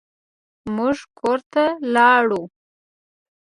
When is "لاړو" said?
1.93-2.43